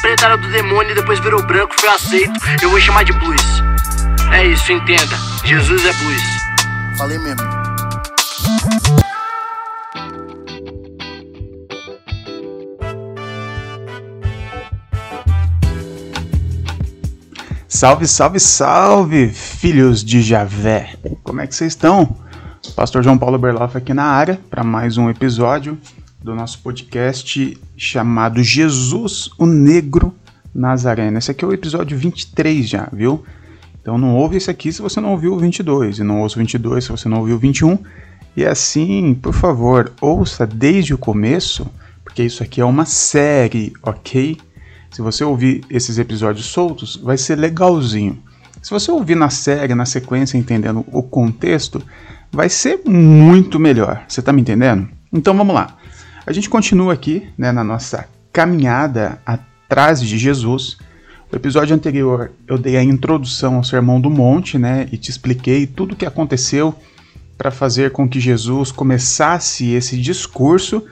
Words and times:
preta 0.00 0.26
era 0.26 0.36
do 0.36 0.48
demônio 0.48 0.92
e 0.92 0.94
depois 0.94 1.18
virou 1.20 1.42
branco, 1.42 1.74
foi 1.78 1.88
aceito. 1.88 2.32
Eu 2.62 2.70
vou 2.70 2.80
chamar 2.80 3.04
de 3.04 3.12
blues. 3.12 3.42
É 4.32 4.46
isso, 4.46 4.72
entenda. 4.72 5.16
Jesus 5.44 5.84
é 5.84 5.92
blues. 5.92 6.22
Falei 6.96 7.18
mesmo. 7.18 7.64
Salve, 17.68 18.06
salve, 18.06 18.40
salve, 18.40 19.28
filhos 19.28 20.04
de 20.04 20.22
Javé! 20.22 20.94
Como 21.22 21.40
é 21.40 21.46
que 21.46 21.54
vocês 21.54 21.72
estão? 21.72 22.16
Pastor 22.76 23.02
João 23.02 23.18
Paulo 23.18 23.36
Berloff 23.36 23.76
aqui 23.76 23.92
na 23.92 24.04
área 24.04 24.40
para 24.48 24.64
mais 24.64 24.96
um 24.96 25.10
episódio 25.10 25.78
do 26.24 26.34
nosso 26.34 26.60
podcast 26.60 27.54
chamado 27.76 28.42
Jesus, 28.42 29.28
o 29.38 29.44
Negro 29.44 30.14
Nazareno. 30.54 31.18
Esse 31.18 31.30
aqui 31.30 31.44
é 31.44 31.48
o 31.48 31.52
episódio 31.52 31.98
23 31.98 32.66
já, 32.66 32.88
viu? 32.90 33.22
Então 33.78 33.98
não 33.98 34.16
ouve 34.16 34.38
esse 34.38 34.50
aqui 34.50 34.72
se 34.72 34.80
você 34.80 35.02
não 35.02 35.10
ouviu 35.10 35.34
o 35.34 35.38
22, 35.38 35.98
e 35.98 36.02
não 36.02 36.22
ouça 36.22 36.36
o 36.36 36.38
22 36.38 36.84
se 36.84 36.90
você 36.90 37.10
não 37.10 37.18
ouviu 37.18 37.36
o 37.36 37.38
21. 37.38 37.76
E 38.34 38.42
assim, 38.42 39.12
por 39.12 39.34
favor, 39.34 39.92
ouça 40.00 40.46
desde 40.46 40.94
o 40.94 40.98
começo, 40.98 41.66
porque 42.02 42.22
isso 42.22 42.42
aqui 42.42 42.58
é 42.58 42.64
uma 42.64 42.86
série, 42.86 43.74
ok? 43.82 44.38
Se 44.90 45.02
você 45.02 45.22
ouvir 45.22 45.62
esses 45.68 45.98
episódios 45.98 46.46
soltos, 46.46 46.96
vai 46.96 47.18
ser 47.18 47.36
legalzinho. 47.36 48.18
Se 48.62 48.70
você 48.70 48.90
ouvir 48.90 49.14
na 49.14 49.28
série, 49.28 49.74
na 49.74 49.84
sequência, 49.84 50.38
entendendo 50.38 50.86
o 50.90 51.02
contexto, 51.02 51.82
vai 52.32 52.48
ser 52.48 52.80
muito 52.86 53.60
melhor. 53.60 54.02
Você 54.08 54.20
está 54.20 54.32
me 54.32 54.40
entendendo? 54.40 54.88
Então 55.12 55.36
vamos 55.36 55.54
lá. 55.54 55.76
A 56.26 56.32
gente 56.32 56.48
continua 56.48 56.92
aqui 56.92 57.28
né, 57.36 57.52
na 57.52 57.62
nossa 57.62 58.08
caminhada 58.32 59.20
atrás 59.24 60.00
de 60.00 60.18
Jesus. 60.18 60.78
No 61.30 61.38
episódio 61.38 61.74
anterior 61.74 62.32
eu 62.46 62.58
dei 62.58 62.76
a 62.76 62.82
introdução 62.82 63.56
ao 63.56 63.64
Sermão 63.64 64.00
do 64.00 64.10
Monte 64.10 64.58
né, 64.58 64.88
e 64.90 64.96
te 64.96 65.10
expliquei 65.10 65.66
tudo 65.66 65.92
o 65.92 65.96
que 65.96 66.06
aconteceu 66.06 66.74
para 67.36 67.50
fazer 67.50 67.90
com 67.90 68.08
que 68.08 68.20
Jesus 68.20 68.70
começasse 68.70 69.70
esse 69.72 70.00
discurso 70.00 70.82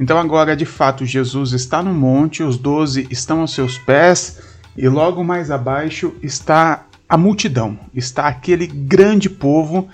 então 0.00 0.16
agora, 0.16 0.56
de 0.56 0.64
fato, 0.64 1.04
Jesus 1.04 1.52
está 1.52 1.82
no 1.82 1.92
monte, 1.92 2.42
os 2.42 2.56
doze 2.56 3.06
estão 3.10 3.42
aos 3.42 3.52
seus 3.52 3.76
pés, 3.76 4.40
e 4.74 4.88
logo 4.88 5.22
mais 5.22 5.50
abaixo 5.50 6.14
está 6.22 6.86
a 7.06 7.18
multidão, 7.18 7.78
está 7.94 8.26
aquele 8.26 8.66
grande 8.66 9.28
povo, 9.28 9.90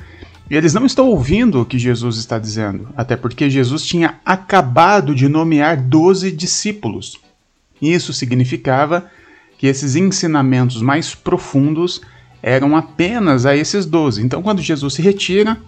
e 0.48 0.56
eles 0.56 0.72
não 0.72 0.86
estão 0.86 1.08
ouvindo 1.08 1.60
o 1.60 1.66
que 1.66 1.78
Jesus 1.78 2.16
está 2.16 2.38
dizendo, 2.38 2.88
até 2.96 3.16
porque 3.16 3.50
Jesus 3.50 3.82
tinha 3.84 4.20
acabado 4.24 5.14
de 5.14 5.28
nomear 5.28 5.80
doze 5.80 6.30
discípulos. 6.30 7.18
Isso 7.82 8.12
significava 8.12 9.10
que 9.58 9.66
esses 9.66 9.96
ensinamentos 9.96 10.80
mais 10.80 11.14
profundos 11.14 12.00
eram 12.42 12.76
apenas 12.76 13.44
a 13.44 13.56
esses 13.56 13.84
doze. 13.84 14.22
Então, 14.22 14.42
quando 14.42 14.62
Jesus 14.62 14.94
se 14.94 15.02
retira, 15.02 15.58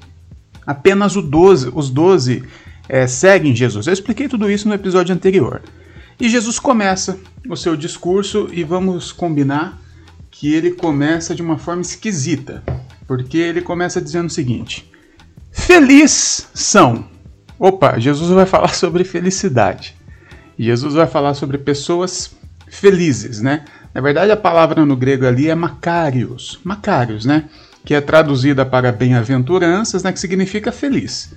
apenas 0.66 1.16
os 1.16 1.90
doze 1.90 2.44
é, 2.88 3.06
seguem 3.06 3.54
Jesus. 3.54 3.86
Eu 3.86 3.92
expliquei 3.92 4.28
tudo 4.28 4.50
isso 4.50 4.68
no 4.68 4.74
episódio 4.74 5.14
anterior. 5.14 5.60
E 6.20 6.28
Jesus 6.28 6.58
começa 6.58 7.18
o 7.48 7.56
seu 7.56 7.76
discurso 7.76 8.48
e 8.52 8.64
vamos 8.64 9.12
combinar 9.12 9.78
que 10.30 10.52
ele 10.52 10.72
começa 10.72 11.34
de 11.34 11.42
uma 11.42 11.58
forma 11.58 11.82
esquisita, 11.82 12.62
porque 13.08 13.38
ele 13.38 13.62
começa 13.62 14.00
dizendo 14.00 14.26
o 14.26 14.30
seguinte: 14.30 14.88
Feliz 15.50 16.48
são. 16.54 17.08
Opa, 17.58 17.98
Jesus 17.98 18.30
vai 18.30 18.46
falar 18.46 18.68
sobre 18.76 19.02
felicidade. 19.02 19.96
Jesus 20.56 20.94
vai 20.94 21.06
falar 21.06 21.34
sobre 21.34 21.56
pessoas 21.56 22.36
felizes, 22.68 23.40
né? 23.40 23.64
Na 23.94 24.00
verdade, 24.00 24.30
a 24.30 24.36
palavra 24.36 24.84
no 24.84 24.94
grego 24.94 25.26
ali 25.26 25.48
é 25.48 25.54
macarios, 25.54 26.60
macarios, 26.62 27.24
né? 27.24 27.44
Que 27.84 27.94
é 27.94 28.00
traduzida 28.00 28.66
para 28.66 28.92
bem-aventuranças, 28.92 30.02
né? 30.02 30.12
Que 30.12 30.20
significa 30.20 30.70
feliz. 30.70 31.32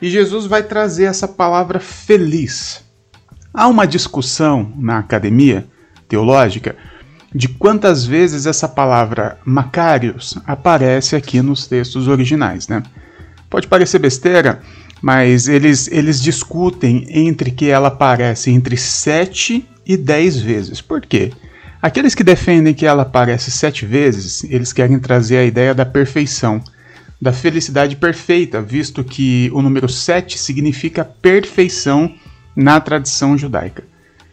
E 0.00 0.08
Jesus 0.08 0.46
vai 0.46 0.62
trazer 0.62 1.04
essa 1.04 1.26
palavra 1.26 1.80
feliz. 1.80 2.84
Há 3.52 3.66
uma 3.66 3.86
discussão 3.86 4.72
na 4.76 4.98
academia 4.98 5.66
teológica 6.06 6.76
de 7.36 7.48
quantas 7.48 8.06
vezes 8.06 8.46
essa 8.46 8.66
palavra 8.66 9.38
Macarios 9.44 10.38
aparece 10.46 11.14
aqui 11.14 11.42
nos 11.42 11.66
textos 11.66 12.08
originais, 12.08 12.66
né? 12.66 12.82
Pode 13.50 13.68
parecer 13.68 13.98
besteira, 13.98 14.62
mas 15.02 15.46
eles, 15.46 15.86
eles 15.92 16.22
discutem 16.22 17.06
entre 17.10 17.50
que 17.50 17.66
ela 17.66 17.88
aparece 17.88 18.50
entre 18.50 18.78
7 18.78 19.68
e 19.84 19.96
10 19.98 20.40
vezes. 20.40 20.80
Por 20.80 21.02
quê? 21.02 21.30
Aqueles 21.82 22.14
que 22.14 22.24
defendem 22.24 22.72
que 22.72 22.86
ela 22.86 23.02
aparece 23.02 23.50
sete 23.50 23.84
vezes, 23.84 24.42
eles 24.44 24.72
querem 24.72 24.98
trazer 24.98 25.36
a 25.36 25.44
ideia 25.44 25.74
da 25.74 25.84
perfeição 25.84 26.62
da 27.20 27.32
felicidade 27.32 27.96
perfeita, 27.96 28.62
visto 28.62 29.04
que 29.04 29.50
o 29.52 29.60
número 29.60 29.88
7 29.88 30.38
significa 30.38 31.04
perfeição 31.04 32.14
na 32.56 32.80
tradição 32.80 33.36
judaica. 33.36 33.84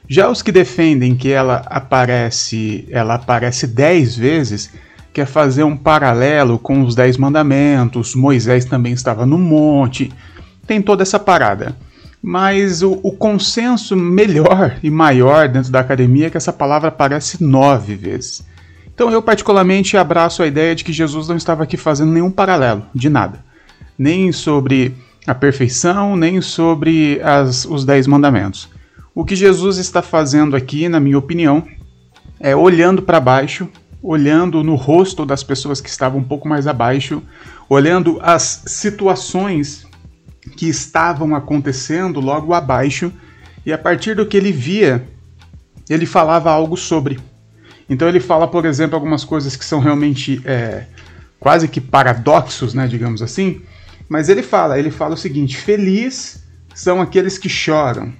Já 0.07 0.29
os 0.29 0.41
que 0.41 0.51
defendem 0.51 1.15
que 1.15 1.29
ela 1.29 1.63
aparece, 1.65 2.87
ela 2.91 3.15
aparece 3.15 3.65
10 3.65 4.15
vezes, 4.17 4.69
quer 5.13 5.25
fazer 5.25 5.63
um 5.63 5.77
paralelo 5.77 6.59
com 6.59 6.81
os 6.81 6.93
Dez 6.93 7.17
Mandamentos, 7.17 8.15
Moisés 8.15 8.65
também 8.65 8.93
estava 8.93 9.25
no 9.25 9.37
monte, 9.37 10.11
tem 10.67 10.81
toda 10.81 11.03
essa 11.03 11.19
parada. 11.19 11.75
Mas 12.21 12.81
o, 12.81 12.99
o 13.03 13.11
consenso 13.11 13.95
melhor 13.95 14.77
e 14.81 14.89
maior 14.89 15.47
dentro 15.47 15.71
da 15.71 15.79
academia 15.81 16.27
é 16.27 16.29
que 16.29 16.37
essa 16.37 16.53
palavra 16.53 16.89
aparece 16.89 17.43
nove 17.43 17.95
vezes. 17.95 18.45
Então 18.93 19.11
eu 19.11 19.21
particularmente 19.21 19.97
abraço 19.97 20.43
a 20.43 20.47
ideia 20.47 20.75
de 20.75 20.83
que 20.83 20.93
Jesus 20.93 21.27
não 21.27 21.35
estava 21.35 21.63
aqui 21.63 21.77
fazendo 21.77 22.11
nenhum 22.11 22.31
paralelo, 22.31 22.85
de 22.93 23.09
nada. 23.09 23.43
Nem 23.97 24.31
sobre 24.31 24.95
a 25.25 25.33
perfeição, 25.33 26.15
nem 26.15 26.41
sobre 26.41 27.19
as, 27.21 27.65
os 27.65 27.85
dez 27.85 28.07
mandamentos. 28.07 28.69
O 29.15 29.23
que 29.23 29.35
Jesus 29.35 29.77
está 29.77 30.01
fazendo 30.01 30.55
aqui, 30.55 30.89
na 30.89 30.99
minha 30.99 31.19
opinião, 31.19 31.67
é 32.39 32.55
olhando 32.55 33.03
para 33.03 33.19
baixo, 33.19 33.69
olhando 34.01 34.63
no 34.63 34.75
rosto 34.75 35.23
das 35.23 35.43
pessoas 35.43 35.79
que 35.79 35.87
estavam 35.87 36.19
um 36.19 36.23
pouco 36.23 36.47
mais 36.47 36.65
abaixo, 36.65 37.21
olhando 37.69 38.19
as 38.23 38.63
situações 38.65 39.85
que 40.57 40.67
estavam 40.67 41.35
acontecendo 41.35 42.19
logo 42.19 42.53
abaixo, 42.53 43.13
e 43.63 43.71
a 43.71 43.77
partir 43.77 44.15
do 44.15 44.25
que 44.25 44.35
ele 44.35 44.51
via, 44.51 45.07
ele 45.87 46.07
falava 46.07 46.51
algo 46.51 46.75
sobre. 46.75 47.19
Então 47.87 48.09
ele 48.09 48.19
fala, 48.19 48.47
por 48.47 48.65
exemplo, 48.65 48.95
algumas 48.95 49.23
coisas 49.23 49.55
que 49.55 49.63
são 49.63 49.79
realmente 49.79 50.41
é, 50.43 50.85
quase 51.39 51.67
que 51.67 51.79
paradoxos, 51.79 52.73
né, 52.73 52.87
digamos 52.87 53.21
assim. 53.21 53.61
Mas 54.09 54.27
ele 54.27 54.41
fala, 54.41 54.79
ele 54.79 54.89
fala 54.89 55.13
o 55.13 55.17
seguinte: 55.17 55.55
feliz 55.55 56.43
são 56.73 56.99
aqueles 56.99 57.37
que 57.37 57.47
choram, 57.47 58.11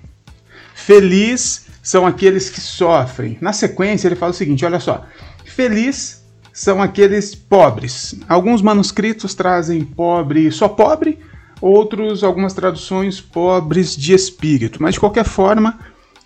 feliz 0.73 1.67
são 1.81 2.06
aqueles 2.07 2.50
que 2.50 2.61
sofrem. 2.61 3.38
Na 3.41 3.53
sequência 3.53 4.07
ele 4.07 4.16
fala 4.16 4.31
o 4.31 4.35
seguinte: 4.35 4.66
olha 4.66 4.79
só, 4.79 5.06
feliz 5.45 6.23
são 6.53 6.81
aqueles 6.81 7.34
pobres. 7.34 8.16
Alguns 8.29 8.61
manuscritos 8.61 9.34
trazem 9.34 9.84
pobre, 9.84 10.51
só 10.51 10.67
pobre, 10.67 11.19
outros, 11.59 12.23
algumas 12.23 12.53
traduções, 12.53 13.19
pobres 13.19 13.95
de 13.95 14.13
espírito. 14.13 14.81
Mas 14.81 14.94
de 14.94 15.00
qualquer 15.00 15.25
forma, 15.25 15.79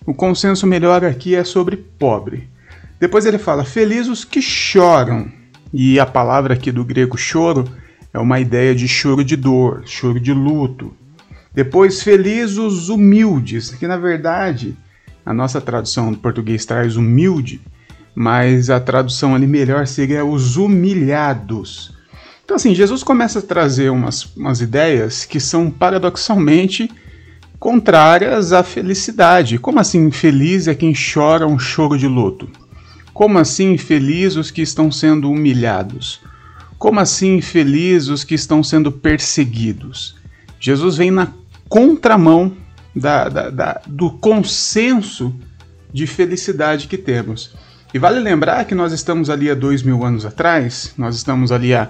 o 0.06 0.14
consenso 0.14 0.68
melhor 0.68 1.04
aqui 1.04 1.36
é 1.36 1.44
sobre 1.44 1.78
pobre. 1.78 2.50
Depois 3.00 3.26
ele 3.26 3.38
fala: 3.38 3.64
Felizes 3.64 4.10
os 4.10 4.26
que 4.26 4.42
choram. 4.42 5.32
E 5.74 6.00
a 6.00 6.06
palavra 6.06 6.54
aqui 6.54 6.72
do 6.72 6.86
grego 6.86 7.18
choro 7.18 7.66
é 8.14 8.20
uma 8.20 8.40
ideia 8.40 8.74
de 8.74 8.88
choro 8.88 9.24
de 9.24 9.36
dor, 9.36 9.84
choro 9.86 10.20
de 10.20 10.34
luto. 10.34 10.94
Depois, 11.58 12.04
felizes 12.04 12.60
os 12.60 12.88
humildes, 12.88 13.72
que 13.72 13.88
na 13.88 13.98
verdade 13.98 14.78
a 15.26 15.34
nossa 15.34 15.60
tradução 15.60 16.12
do 16.12 16.20
português 16.20 16.64
traz 16.68 16.96
humilde, 16.96 17.60
mas 18.14 18.70
a 18.70 18.80
tradução 18.80 19.34
ali 19.34 19.48
melhor 19.48 19.88
seria 19.88 20.24
os 20.24 20.56
humilhados. 20.56 21.98
Então, 22.46 22.56
assim, 22.56 22.76
Jesus 22.76 23.02
começa 23.02 23.40
a 23.40 23.42
trazer 23.42 23.90
umas, 23.90 24.24
umas 24.36 24.62
ideias 24.62 25.26
que 25.26 25.40
são 25.40 25.72
paradoxalmente 25.72 26.92
contrárias 27.58 28.54
à 28.54 28.62
felicidade. 28.62 29.58
Como 29.58 29.80
assim, 29.80 30.12
feliz 30.12 30.68
é 30.68 30.76
quem 30.76 30.94
chora 30.94 31.48
um 31.48 31.58
choro 31.58 31.98
de 31.98 32.08
luto? 32.08 32.48
Como 33.16 33.40
assim 33.40 33.80
felizes 33.80 34.38
os 34.38 34.52
que 34.52 34.62
estão 34.62 34.92
sendo 34.92 35.32
humilhados? 35.32 36.22
Como 36.78 37.00
assim 37.00 37.42
felizes 37.42 38.10
os 38.10 38.24
que 38.24 38.36
estão 38.36 38.62
sendo 38.62 38.92
perseguidos? 38.92 40.16
Jesus 40.60 40.98
vem 40.98 41.10
na 41.10 41.28
contramão 41.70 42.56
da, 42.96 43.30
da, 43.30 43.50
da, 43.50 43.82
do 43.88 44.12
consenso 44.12 45.34
de 45.92 46.08
felicidade 46.08 46.88
que 46.88 46.98
temos. 46.98 47.54
E 47.94 48.00
vale 48.00 48.20
lembrar 48.20 48.66
que 48.66 48.76
nós 48.76 48.92
estamos 48.92 49.30
ali 49.30 49.50
há 49.50 49.56
dois 49.56 49.82
mil 49.82 50.04
anos 50.04 50.26
atrás, 50.26 50.94
nós 50.98 51.16
estamos 51.16 51.52
ali 51.52 51.74
há 51.74 51.90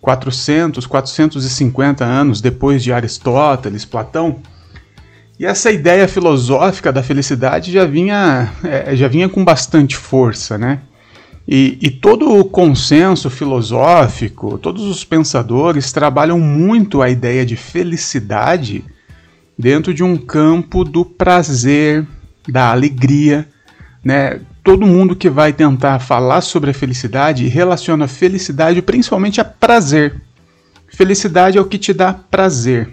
400, 0.00 0.86
450 0.86 2.04
anos 2.04 2.40
depois 2.40 2.82
de 2.82 2.92
Aristóteles, 2.92 3.84
Platão, 3.84 4.40
E 5.38 5.46
essa 5.46 5.72
ideia 5.72 6.06
filosófica 6.06 6.92
da 6.92 7.02
felicidade 7.02 7.72
já 7.72 7.84
vinha, 7.84 8.52
é, 8.62 8.94
já 8.94 9.08
vinha 9.08 9.28
com 9.28 9.44
bastante 9.44 9.96
força, 9.96 10.58
né? 10.58 10.80
E, 11.48 11.76
e, 11.80 11.90
todo 11.90 12.38
o 12.38 12.44
consenso 12.44 13.28
filosófico, 13.28 14.58
todos 14.58 14.84
os 14.84 15.04
pensadores 15.04 15.90
trabalham 15.90 16.38
muito 16.38 17.02
a 17.02 17.10
ideia 17.10 17.44
de 17.44 17.56
felicidade 17.56 18.84
dentro 19.62 19.94
de 19.94 20.02
um 20.02 20.16
campo 20.16 20.82
do 20.82 21.04
prazer, 21.04 22.04
da 22.48 22.72
alegria, 22.72 23.46
né? 24.04 24.40
Todo 24.64 24.84
mundo 24.84 25.14
que 25.14 25.30
vai 25.30 25.52
tentar 25.52 26.00
falar 26.00 26.40
sobre 26.40 26.72
a 26.72 26.74
felicidade 26.74 27.46
relaciona 27.46 28.08
felicidade 28.08 28.82
principalmente 28.82 29.40
a 29.40 29.44
prazer. 29.44 30.20
Felicidade 30.88 31.58
é 31.58 31.60
o 31.60 31.64
que 31.64 31.78
te 31.78 31.92
dá 31.92 32.12
prazer. 32.12 32.90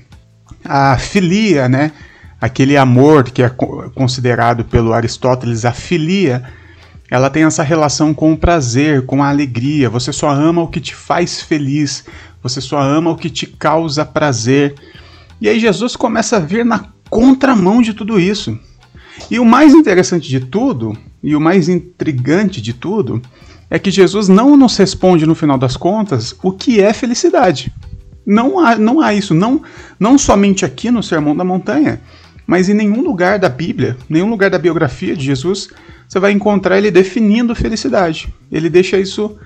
A 0.63 0.95
filia, 0.99 1.67
né? 1.67 1.91
Aquele 2.39 2.77
amor 2.77 3.23
que 3.23 3.41
é 3.41 3.49
considerado 3.95 4.63
pelo 4.63 4.93
Aristóteles 4.93 5.65
a 5.65 5.71
filia, 5.73 6.43
ela 7.09 7.31
tem 7.31 7.45
essa 7.45 7.63
relação 7.63 8.13
com 8.13 8.31
o 8.31 8.37
prazer, 8.37 9.07
com 9.07 9.23
a 9.23 9.29
alegria. 9.29 9.89
Você 9.89 10.13
só 10.13 10.29
ama 10.29 10.61
o 10.61 10.67
que 10.67 10.79
te 10.79 10.93
faz 10.93 11.41
feliz, 11.41 12.05
você 12.43 12.61
só 12.61 12.79
ama 12.79 13.09
o 13.09 13.17
que 13.17 13.29
te 13.29 13.47
causa 13.47 14.05
prazer. 14.05 14.75
E 15.41 15.47
aí 15.47 15.59
Jesus 15.59 15.95
começa 15.95 16.37
a 16.37 16.39
vir 16.39 16.65
na 16.65 16.85
contramão 17.09 17.81
de 17.81 17.93
tudo 17.93 18.19
isso. 18.19 18.57
E 19.29 19.39
o 19.39 19.45
mais 19.45 19.73
interessante 19.73 20.27
de 20.27 20.39
tudo, 20.39 20.97
e 21.21 21.35
o 21.35 21.41
mais 21.41 21.69
intrigante 21.69 22.61
de 22.61 22.73
tudo, 22.73 23.21
é 23.69 23.77
que 23.77 23.91
Jesus 23.91 24.27
não 24.27 24.57
nos 24.57 24.75
responde 24.77 25.25
no 25.25 25.35
final 25.35 25.57
das 25.57 25.77
contas 25.77 26.35
o 26.41 26.51
que 26.51 26.81
é 26.81 26.91
felicidade. 26.93 27.73
Não 28.25 28.59
há, 28.59 28.75
não 28.75 29.01
há 29.01 29.13
isso, 29.13 29.33
não, 29.33 29.61
não 29.99 30.17
somente 30.17 30.65
aqui 30.65 30.91
no 30.91 31.01
Sermão 31.01 31.35
da 31.35 31.43
Montanha, 31.43 32.01
mas 32.45 32.69
em 32.69 32.73
nenhum 32.73 33.01
lugar 33.01 33.39
da 33.39 33.49
Bíblia, 33.49 33.97
nenhum 34.09 34.29
lugar 34.29 34.49
da 34.49 34.57
biografia 34.57 35.15
de 35.15 35.23
Jesus, 35.23 35.69
você 36.07 36.19
vai 36.19 36.31
encontrar 36.31 36.77
ele 36.77 36.89
definindo 36.89 37.55
felicidade. 37.55 38.33
Ele 38.51 38.69
deixa 38.69 38.97
isso 38.97 39.37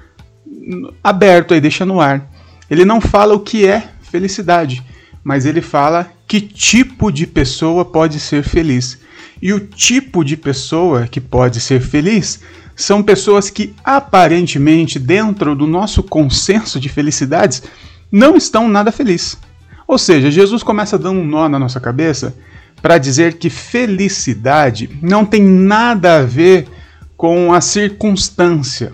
aberto 1.04 1.54
aí, 1.54 1.60
deixa 1.60 1.86
no 1.86 2.00
ar. 2.00 2.30
Ele 2.70 2.86
não 2.86 3.02
fala 3.02 3.34
o 3.34 3.42
que 3.42 3.66
é 3.66 3.90
felicidade, 4.02 4.84
mas 5.24 5.46
ele 5.46 5.62
fala 5.62 6.12
que 6.28 6.42
tipo 6.42 7.12
de 7.12 7.26
pessoa 7.26 7.86
pode 7.86 8.20
ser 8.20 8.44
feliz. 8.44 9.00
E 9.42 9.54
o 9.54 9.60
tipo 9.60 10.24
de 10.24 10.36
pessoa 10.36 11.08
que 11.08 11.22
pode 11.22 11.60
ser 11.60 11.82
feliz 11.82 12.42
são 12.76 13.04
pessoas 13.04 13.50
que 13.50 13.74
aparentemente, 13.84 14.98
dentro 14.98 15.56
do 15.56 15.68
nosso 15.68 16.02
consenso 16.02 16.80
de 16.80 16.90
felicidades, 16.90 17.64
não 18.12 18.36
estão 18.36 18.68
nada 18.68 18.92
felizes. 18.92 19.38
Ou 19.88 19.98
seja, 19.98 20.32
Jesus 20.32 20.64
começa 20.64 20.98
dando 20.98 21.20
um 21.20 21.26
nó 21.26 21.48
na 21.48 21.60
nossa 21.60 21.80
cabeça 21.80 22.36
para 22.82 22.98
dizer 22.98 23.36
que 23.36 23.50
felicidade 23.50 24.90
não 25.02 25.26
tem 25.26 25.42
nada 25.42 26.18
a 26.18 26.24
ver 26.24 26.68
com 27.16 27.54
a 27.54 27.62
circunstância. 27.62 28.92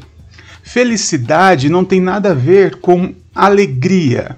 Felicidade 0.61 1.69
não 1.69 1.83
tem 1.83 1.99
nada 1.99 2.31
a 2.31 2.35
ver 2.35 2.75
com 2.75 3.13
alegria. 3.33 4.37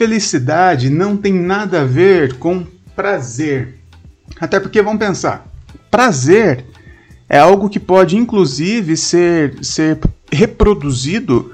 Felicidade 0.00 0.88
não 0.88 1.14
tem 1.14 1.30
nada 1.30 1.82
a 1.82 1.84
ver 1.84 2.36
com 2.36 2.64
prazer. 2.96 3.74
Até 4.40 4.58
porque 4.58 4.80
vamos 4.80 4.98
pensar, 4.98 5.46
prazer 5.90 6.64
é 7.28 7.38
algo 7.38 7.68
que 7.68 7.78
pode 7.78 8.16
inclusive 8.16 8.96
ser, 8.96 9.62
ser 9.62 9.98
reproduzido 10.32 11.52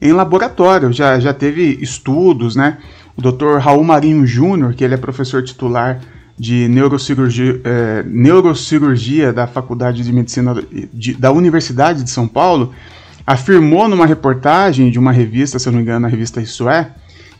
em 0.00 0.12
laboratório. 0.12 0.92
Já, 0.92 1.18
já 1.18 1.34
teve 1.34 1.76
estudos, 1.82 2.54
né? 2.54 2.78
O 3.16 3.20
Dr. 3.20 3.56
Raul 3.58 3.82
Marinho 3.82 4.24
Júnior, 4.24 4.74
que 4.74 4.84
ele 4.84 4.94
é 4.94 4.96
professor 4.96 5.42
titular 5.42 6.00
de 6.38 6.68
neurocirurgia, 6.68 7.60
é, 7.64 8.04
neurocirurgia 8.04 9.32
da 9.32 9.48
Faculdade 9.48 10.04
de 10.04 10.12
Medicina 10.12 10.54
de, 10.94 11.14
da 11.14 11.32
Universidade 11.32 12.04
de 12.04 12.10
São 12.10 12.28
Paulo, 12.28 12.72
afirmou 13.26 13.88
numa 13.88 14.06
reportagem 14.06 14.88
de 14.88 15.00
uma 15.00 15.10
revista, 15.10 15.58
se 15.58 15.68
eu 15.68 15.72
não 15.72 15.78
me 15.78 15.82
engano, 15.82 16.06
a 16.06 16.08
revista 16.08 16.40
Isso 16.40 16.68
É, 16.68 16.92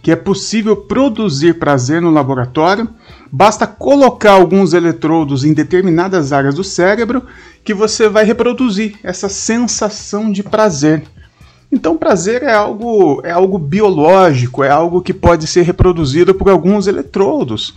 que 0.08 0.12
é 0.12 0.16
possível 0.16 0.74
produzir 0.74 1.58
prazer 1.58 2.00
no 2.00 2.08
laboratório, 2.08 2.88
basta 3.30 3.66
colocar 3.66 4.32
alguns 4.32 4.72
eletrodos 4.72 5.44
em 5.44 5.52
determinadas 5.52 6.32
áreas 6.32 6.54
do 6.54 6.64
cérebro 6.64 7.26
que 7.62 7.74
você 7.74 8.08
vai 8.08 8.24
reproduzir 8.24 8.94
essa 9.02 9.28
sensação 9.28 10.32
de 10.32 10.42
prazer. 10.42 11.02
Então, 11.70 11.98
prazer 11.98 12.42
é 12.42 12.54
algo, 12.54 13.20
é 13.22 13.30
algo 13.30 13.58
biológico, 13.58 14.64
é 14.64 14.70
algo 14.70 15.02
que 15.02 15.12
pode 15.12 15.46
ser 15.46 15.60
reproduzido 15.60 16.34
por 16.34 16.48
alguns 16.48 16.86
eletrodos. 16.86 17.74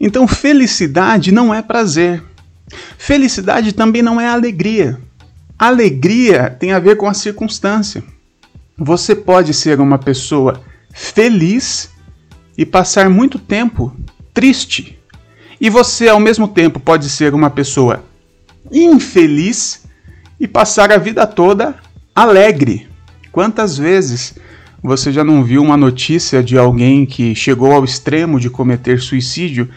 Então, 0.00 0.26
felicidade 0.26 1.30
não 1.30 1.54
é 1.54 1.62
prazer. 1.62 2.20
Felicidade 2.98 3.72
também 3.72 4.02
não 4.02 4.20
é 4.20 4.26
alegria. 4.26 4.98
Alegria 5.56 6.50
tem 6.50 6.72
a 6.72 6.80
ver 6.80 6.96
com 6.96 7.06
a 7.06 7.14
circunstância. 7.14 8.02
Você 8.76 9.14
pode 9.14 9.54
ser 9.54 9.78
uma 9.78 9.98
pessoa 9.98 10.68
feliz 10.92 11.90
e 12.56 12.64
passar 12.66 13.08
muito 13.08 13.38
tempo 13.38 13.94
triste. 14.34 14.98
E 15.60 15.68
você, 15.68 16.08
ao 16.08 16.20
mesmo 16.20 16.48
tempo, 16.48 16.80
pode 16.80 17.08
ser 17.08 17.34
uma 17.34 17.50
pessoa 17.50 18.04
infeliz 18.70 19.84
e 20.38 20.48
passar 20.48 20.90
a 20.90 20.96
vida 20.96 21.26
toda 21.26 21.76
alegre. 22.14 22.88
Quantas 23.30 23.76
vezes 23.76 24.34
você 24.82 25.12
já 25.12 25.22
não 25.22 25.44
viu 25.44 25.62
uma 25.62 25.76
notícia 25.76 26.42
de 26.42 26.56
alguém 26.56 27.04
que 27.04 27.34
chegou 27.34 27.72
ao 27.72 27.84
extremo 27.84 28.40
de 28.40 28.48
cometer 28.48 29.00
suicídio 29.00 29.68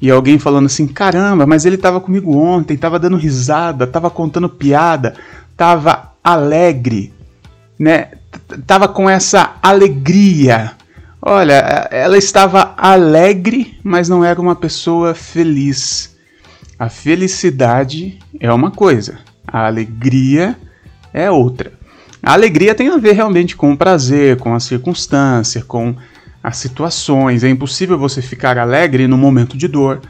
e 0.00 0.10
alguém 0.10 0.38
falando 0.38 0.66
assim: 0.66 0.86
caramba, 0.86 1.46
mas 1.46 1.64
ele 1.64 1.76
estava 1.76 2.00
comigo 2.00 2.36
ontem, 2.36 2.74
estava 2.74 2.98
dando 2.98 3.16
risada, 3.16 3.84
estava 3.84 4.10
contando 4.10 4.48
piada, 4.48 5.14
estava 5.50 6.12
alegre, 6.22 7.12
né? 7.78 8.08
Tava 8.66 8.88
com 8.88 9.08
essa 9.08 9.56
alegria. 9.62 10.72
Olha, 11.20 11.88
ela 11.90 12.18
estava 12.18 12.74
alegre, 12.76 13.78
mas 13.82 14.08
não 14.08 14.24
era 14.24 14.40
uma 14.40 14.56
pessoa 14.56 15.14
feliz. 15.14 16.16
A 16.78 16.88
felicidade 16.88 18.18
é 18.40 18.52
uma 18.52 18.70
coisa, 18.70 19.20
a 19.46 19.66
alegria 19.66 20.56
é 21.14 21.30
outra. 21.30 21.72
A 22.20 22.32
alegria 22.32 22.74
tem 22.74 22.88
a 22.88 22.96
ver 22.96 23.12
realmente 23.12 23.54
com 23.56 23.72
o 23.72 23.76
prazer, 23.76 24.36
com 24.38 24.54
a 24.54 24.60
circunstância, 24.60 25.62
com 25.62 25.94
as 26.42 26.56
situações. 26.56 27.44
É 27.44 27.48
impossível 27.48 27.98
você 27.98 28.20
ficar 28.20 28.58
alegre 28.58 29.06
no 29.06 29.16
momento 29.16 29.56
de 29.56 29.68
dor. 29.68 30.00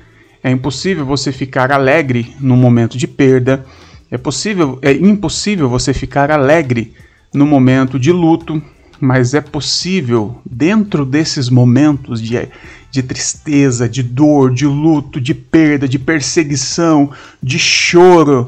É 0.43 0.51
impossível 0.51 1.05
você 1.05 1.31
ficar 1.31 1.71
alegre 1.71 2.35
no 2.41 2.57
momento 2.57 2.97
de 2.97 3.07
perda. 3.07 3.65
É 4.11 4.17
possível, 4.17 4.79
é 4.83 4.93
impossível 4.93 5.69
você 5.69 5.93
ficar 5.93 6.31
alegre 6.31 6.95
no 7.33 7.47
momento 7.47 7.99
de 7.99 8.13
luto, 8.13 8.63
mas 9.01 9.35
é 9.35 9.41
possível 9.41 10.41
dentro 10.49 11.05
desses 11.05 11.49
momentos 11.49 12.21
de, 12.21 12.49
de 12.91 13.03
tristeza, 13.03 13.89
de 13.89 14.03
dor, 14.03 14.53
de 14.53 14.67
luto, 14.67 15.21
de 15.21 15.35
perda, 15.35 15.89
de 15.89 15.99
perseguição, 15.99 17.11
de 17.43 17.59
choro, 17.59 18.47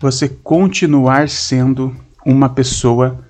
você 0.00 0.28
continuar 0.28 1.28
sendo 1.28 1.94
uma 2.26 2.48
pessoa 2.48 3.24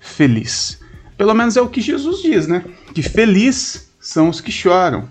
feliz. 0.00 0.80
Pelo 1.16 1.34
menos 1.34 1.56
é 1.56 1.60
o 1.60 1.68
que 1.68 1.80
Jesus 1.80 2.22
diz, 2.22 2.48
né? 2.48 2.64
Que 2.94 3.02
feliz 3.02 3.88
são 4.00 4.28
os 4.28 4.40
que 4.40 4.50
choram, 4.50 5.08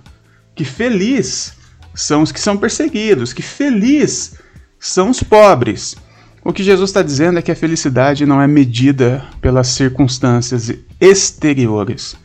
que 0.55 0.65
feliz 0.65 1.53
são 1.93 2.21
os 2.21 2.31
que 2.31 2.39
são 2.39 2.57
perseguidos, 2.57 3.31
que 3.31 3.41
feliz 3.41 4.35
são 4.79 5.09
os 5.09 5.21
pobres. 5.21 5.95
O 6.47 6.53
que 6.53 6.63
Jesus 6.63 6.91
está 6.91 7.01
dizendo 7.01 7.37
é 7.37 7.41
que 7.41 7.51
a 7.51 7.55
felicidade 7.55 8.25
não 8.25 8.41
é 8.41 8.47
medida 8.47 9.21
pelas 9.41 9.67
circunstâncias 9.67 10.71
exteriores. 10.97 12.15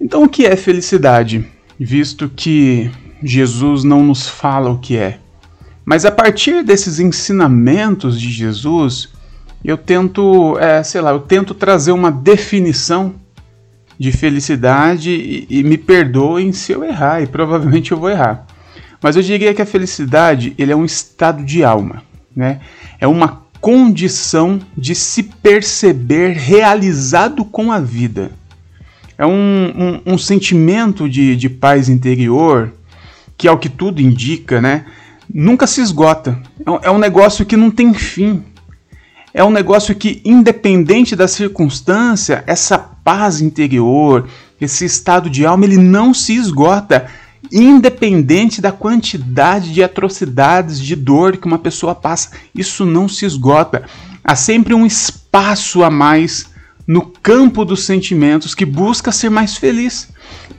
Então, 0.00 0.22
o 0.22 0.28
que 0.28 0.46
é 0.46 0.56
felicidade? 0.56 1.44
Visto 1.78 2.30
que 2.34 2.90
Jesus 3.22 3.84
não 3.84 4.02
nos 4.02 4.26
fala 4.26 4.70
o 4.70 4.78
que 4.78 4.96
é. 4.96 5.18
Mas 5.84 6.06
a 6.06 6.10
partir 6.10 6.64
desses 6.64 6.98
ensinamentos 6.98 8.18
de 8.18 8.30
Jesus, 8.30 9.10
eu 9.62 9.76
tento, 9.76 10.58
é, 10.58 10.82
sei 10.82 11.02
lá, 11.02 11.10
eu 11.10 11.20
tento 11.20 11.52
trazer 11.52 11.92
uma 11.92 12.10
definição 12.10 13.16
de 13.98 14.12
felicidade 14.12 15.10
e, 15.10 15.46
e, 15.58 15.62
me 15.62 15.76
perdoem 15.76 16.54
se 16.54 16.72
eu 16.72 16.82
errar, 16.82 17.20
e 17.20 17.26
provavelmente 17.26 17.92
eu 17.92 17.98
vou 17.98 18.08
errar. 18.08 18.46
Mas 19.02 19.14
eu 19.14 19.22
diria 19.22 19.52
que 19.52 19.60
a 19.60 19.66
felicidade 19.66 20.54
ele 20.56 20.72
é 20.72 20.76
um 20.76 20.86
estado 20.86 21.44
de 21.44 21.62
alma, 21.62 22.08
né? 22.40 22.60
É 22.98 23.06
uma 23.06 23.42
condição 23.60 24.58
de 24.76 24.94
se 24.94 25.22
perceber 25.22 26.32
realizado 26.32 27.44
com 27.44 27.70
a 27.70 27.78
vida. 27.78 28.32
É 29.18 29.26
um, 29.26 30.00
um, 30.06 30.14
um 30.14 30.18
sentimento 30.18 31.08
de, 31.08 31.36
de 31.36 31.48
paz 31.50 31.88
interior 31.88 32.72
que, 33.36 33.46
ao 33.46 33.58
que 33.58 33.68
tudo 33.68 34.00
indica, 34.00 34.60
né, 34.60 34.86
nunca 35.32 35.66
se 35.66 35.82
esgota. 35.82 36.40
É, 36.60 36.88
é 36.88 36.90
um 36.90 36.98
negócio 36.98 37.44
que 37.44 37.56
não 37.56 37.70
tem 37.70 37.92
fim 37.92 38.42
é 39.32 39.44
um 39.44 39.50
negócio 39.50 39.94
que, 39.94 40.20
independente 40.24 41.14
da 41.14 41.28
circunstância, 41.28 42.42
essa 42.46 42.78
paz 42.78 43.40
interior, 43.40 44.28
esse 44.60 44.84
estado 44.84 45.30
de 45.30 45.46
alma, 45.46 45.64
ele 45.64 45.76
não 45.76 46.12
se 46.12 46.34
esgota. 46.34 47.06
Independente 47.52 48.60
da 48.60 48.70
quantidade 48.70 49.72
de 49.72 49.82
atrocidades, 49.82 50.80
de 50.80 50.94
dor 50.94 51.36
que 51.36 51.46
uma 51.46 51.58
pessoa 51.58 51.94
passa, 51.94 52.30
isso 52.54 52.84
não 52.84 53.08
se 53.08 53.24
esgota. 53.24 53.84
Há 54.22 54.36
sempre 54.36 54.74
um 54.74 54.86
espaço 54.86 55.82
a 55.82 55.90
mais 55.90 56.50
no 56.86 57.02
campo 57.02 57.64
dos 57.64 57.84
sentimentos 57.84 58.54
que 58.54 58.64
busca 58.64 59.12
ser 59.12 59.30
mais 59.30 59.56
feliz. 59.56 60.08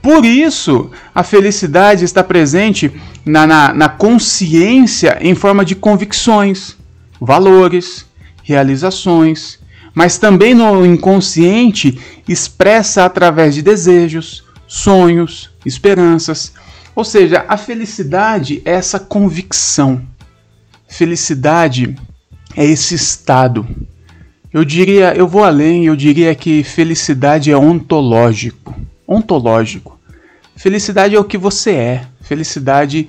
Por 0.02 0.26
isso, 0.26 0.90
a 1.14 1.24
felicidade 1.24 2.06
está 2.06 2.24
presente 2.24 2.92
na, 3.26 3.46
na, 3.46 3.74
na 3.74 3.90
consciência 3.90 5.18
em 5.22 5.36
forma 5.36 5.64
de 5.64 5.76
convicções, 5.76 6.78
valores, 7.20 8.06
realizações, 8.44 9.60
mas 9.94 10.18
também 10.18 10.54
no 10.54 10.86
inconsciente 10.86 12.00
expressa 12.28 13.06
através 13.06 13.54
de 13.54 13.62
desejos, 13.62 14.44
sonhos, 14.68 15.50
esperanças. 15.66 16.54
Ou 16.96 17.06
seja, 17.06 17.46
a 17.48 17.58
felicidade 17.58 18.62
é 18.66 18.72
essa 18.72 19.00
convicção. 19.00 20.02
Felicidade 20.88 21.96
é 22.56 22.66
esse 22.66 22.96
estado. 22.96 23.66
Eu 24.52 24.66
diria, 24.66 25.16
eu 25.16 25.28
vou 25.28 25.44
além, 25.44 25.86
eu 25.86 25.96
diria 25.96 26.36
que 26.36 26.64
felicidade 26.64 27.50
é 27.50 27.58
ontológico. 27.58 28.76
Ontológico. 29.08 29.98
Felicidade 30.56 31.16
é 31.16 31.20
o 31.20 31.24
que 31.24 31.38
você 31.38 31.72
é. 31.72 32.08
Felicidade 32.20 33.08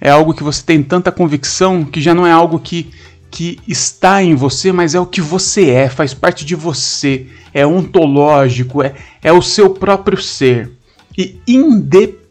é 0.00 0.10
algo 0.10 0.32
que 0.32 0.44
você 0.44 0.62
tem 0.62 0.82
tanta 0.82 1.10
convicção 1.10 1.84
que 1.84 2.00
já 2.00 2.14
não 2.14 2.24
é 2.24 2.30
algo 2.30 2.60
que, 2.60 2.90
que 3.30 3.58
está 3.66 4.22
em 4.22 4.36
você, 4.36 4.70
mas 4.70 4.94
é 4.94 5.00
o 5.00 5.06
que 5.06 5.20
você 5.20 5.70
é, 5.70 5.88
faz 5.88 6.14
parte 6.14 6.44
de 6.44 6.54
você, 6.54 7.26
é 7.52 7.66
ontológico, 7.66 8.82
é, 8.82 8.94
é 9.22 9.32
o 9.32 9.42
seu 9.42 9.70
próprio 9.70 10.20
ser. 10.20 10.70
E 11.16 11.40
independente 11.46 12.23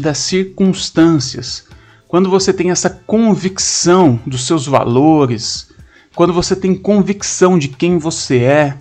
das 0.00 0.18
circunstâncias, 0.18 1.66
quando 2.06 2.30
você 2.30 2.52
tem 2.52 2.70
essa 2.70 2.88
convicção 2.88 4.18
dos 4.26 4.46
seus 4.46 4.66
valores, 4.66 5.68
quando 6.14 6.32
você 6.32 6.54
tem 6.54 6.74
convicção 6.74 7.58
de 7.58 7.68
quem 7.68 7.98
você 7.98 8.38
é, 8.38 8.76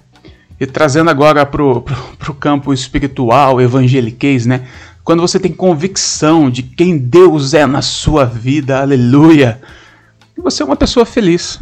e 0.60 0.66
trazendo 0.66 1.10
agora 1.10 1.46
para 1.46 1.64
o 1.64 2.34
campo 2.40 2.74
espiritual, 2.74 3.62
evangeliquez, 3.62 4.46
né? 4.46 4.68
Quando 5.04 5.22
você 5.22 5.40
tem 5.40 5.52
convicção 5.52 6.50
de 6.50 6.64
quem 6.64 6.98
Deus 6.98 7.54
é 7.54 7.66
na 7.66 7.82
sua 7.82 8.26
vida, 8.26 8.80
aleluia, 8.80 9.62
você 10.38 10.64
é 10.64 10.66
uma 10.66 10.76
pessoa 10.76 11.06
feliz. 11.06 11.60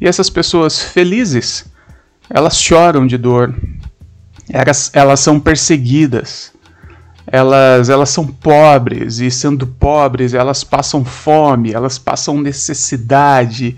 E 0.00 0.06
essas 0.06 0.30
pessoas 0.30 0.80
felizes, 0.80 1.64
elas 2.30 2.56
choram 2.56 3.06
de 3.06 3.16
dor, 3.16 3.54
elas, 4.48 4.90
elas 4.92 5.20
são 5.20 5.40
perseguidas, 5.40 6.52
elas, 7.30 7.88
elas 7.88 8.10
são 8.10 8.26
pobres, 8.26 9.18
e 9.18 9.30
sendo 9.30 9.66
pobres, 9.66 10.34
elas 10.34 10.64
passam 10.64 11.04
fome, 11.04 11.72
elas 11.72 11.98
passam 11.98 12.40
necessidade. 12.40 13.76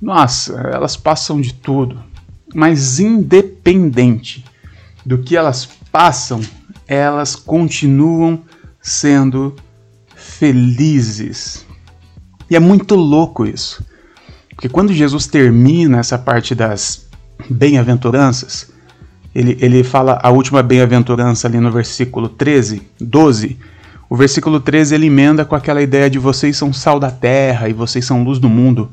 Nossa, 0.00 0.54
elas 0.72 0.96
passam 0.96 1.40
de 1.40 1.52
tudo. 1.52 2.02
Mas 2.54 2.98
independente 2.98 4.44
do 5.04 5.18
que 5.18 5.36
elas 5.36 5.68
passam, 5.92 6.40
elas 6.86 7.36
continuam 7.36 8.42
sendo 8.80 9.54
felizes. 10.14 11.66
E 12.50 12.56
é 12.56 12.60
muito 12.60 12.94
louco 12.94 13.44
isso. 13.44 13.84
Porque 14.48 14.68
quando 14.68 14.92
Jesus 14.92 15.26
termina 15.26 15.98
essa 15.98 16.18
parte 16.18 16.54
das 16.54 17.06
bem-aventuranças, 17.50 18.70
ele, 19.38 19.56
ele 19.60 19.84
fala 19.84 20.18
a 20.20 20.30
última 20.30 20.64
bem-aventurança 20.64 21.46
ali 21.46 21.60
no 21.60 21.70
versículo 21.70 22.28
13, 22.28 22.82
12. 23.00 23.56
O 24.10 24.16
versículo 24.16 24.58
13 24.58 24.96
ele 24.96 25.06
emenda 25.06 25.44
com 25.44 25.54
aquela 25.54 25.80
ideia 25.80 26.10
de 26.10 26.18
vocês 26.18 26.56
são 26.56 26.72
sal 26.72 26.98
da 26.98 27.08
terra 27.08 27.68
e 27.68 27.72
vocês 27.72 28.04
são 28.04 28.24
luz 28.24 28.40
do 28.40 28.48
mundo. 28.48 28.90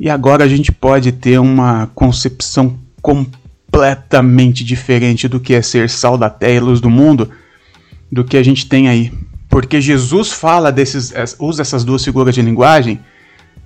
E 0.00 0.10
agora 0.10 0.42
a 0.42 0.48
gente 0.48 0.72
pode 0.72 1.12
ter 1.12 1.38
uma 1.38 1.88
concepção 1.94 2.80
completamente 3.00 4.64
diferente 4.64 5.28
do 5.28 5.38
que 5.38 5.54
é 5.54 5.62
ser 5.62 5.88
sal 5.88 6.18
da 6.18 6.28
terra 6.28 6.54
e 6.54 6.60
luz 6.60 6.80
do 6.80 6.90
mundo 6.90 7.30
do 8.10 8.24
que 8.24 8.36
a 8.36 8.42
gente 8.42 8.66
tem 8.66 8.88
aí. 8.88 9.12
Porque 9.48 9.80
Jesus 9.80 10.32
fala 10.32 10.72
desses, 10.72 11.14
usa 11.38 11.62
essas 11.62 11.84
duas 11.84 12.04
figuras 12.04 12.34
de 12.34 12.42
linguagem 12.42 12.98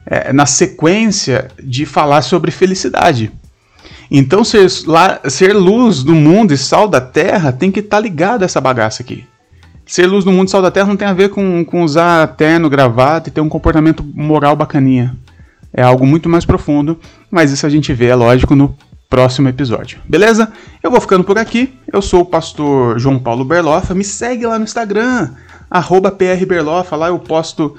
é, 0.04 0.34
na 0.34 0.44
sequência 0.44 1.48
de 1.62 1.86
falar 1.86 2.20
sobre 2.20 2.50
felicidade. 2.50 3.32
Então, 4.16 4.44
ser, 4.44 4.68
lá, 4.86 5.18
ser 5.28 5.52
luz 5.52 6.04
do 6.04 6.14
mundo 6.14 6.54
e 6.54 6.56
sal 6.56 6.86
da 6.86 7.00
terra 7.00 7.50
tem 7.50 7.72
que 7.72 7.80
estar 7.80 7.96
tá 7.96 8.00
ligado 8.00 8.42
a 8.42 8.44
essa 8.44 8.60
bagaça 8.60 9.02
aqui. 9.02 9.24
Ser 9.84 10.06
luz 10.06 10.24
do 10.24 10.30
mundo 10.30 10.46
e 10.46 10.50
sal 10.52 10.62
da 10.62 10.70
terra 10.70 10.86
não 10.86 10.96
tem 10.96 11.08
a 11.08 11.12
ver 11.12 11.30
com, 11.30 11.64
com 11.64 11.82
usar 11.82 12.28
terno, 12.36 12.70
gravata 12.70 13.28
e 13.28 13.32
ter 13.32 13.40
um 13.40 13.48
comportamento 13.48 14.04
moral 14.14 14.54
bacaninha. 14.54 15.16
É 15.72 15.82
algo 15.82 16.06
muito 16.06 16.28
mais 16.28 16.44
profundo, 16.44 16.96
mas 17.28 17.50
isso 17.50 17.66
a 17.66 17.68
gente 17.68 17.92
vê, 17.92 18.06
é 18.06 18.14
lógico, 18.14 18.54
no 18.54 18.76
próximo 19.10 19.48
episódio. 19.48 19.98
Beleza? 20.08 20.52
Eu 20.80 20.92
vou 20.92 21.00
ficando 21.00 21.24
por 21.24 21.36
aqui. 21.36 21.74
Eu 21.92 22.00
sou 22.00 22.20
o 22.20 22.24
pastor 22.24 23.00
João 23.00 23.18
Paulo 23.18 23.44
Berlofa. 23.44 23.96
Me 23.96 24.04
segue 24.04 24.46
lá 24.46 24.60
no 24.60 24.64
Instagram, 24.64 25.30
prberlofa. 26.46 26.94
Lá 26.94 27.08
eu 27.08 27.18
posto 27.18 27.74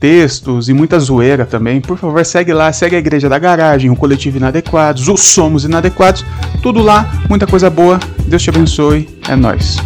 textos 0.00 0.70
e 0.70 0.72
muita 0.72 0.98
zoeira 0.98 1.44
também. 1.44 1.80
Por 1.80 1.98
favor, 1.98 2.24
segue 2.24 2.52
lá, 2.54 2.72
segue 2.72 2.96
a 2.96 2.98
Igreja 2.98 3.28
da 3.28 3.38
Garagem, 3.38 3.90
o 3.90 3.96
Coletivo 3.96 4.38
Inadequados, 4.38 5.06
os 5.06 5.20
Somos 5.20 5.64
Inadequados, 5.64 6.24
tudo 6.62 6.80
lá, 6.82 7.12
muita 7.28 7.46
coisa 7.46 7.68
boa. 7.68 8.00
Deus 8.26 8.42
te 8.42 8.48
abençoe, 8.48 9.06
é 9.28 9.36
nós. 9.36 9.76